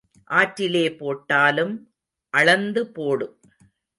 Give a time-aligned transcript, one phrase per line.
[0.29, 1.75] ஆற்றிலே போட்டாலும்
[2.33, 3.27] அளந்து போடு.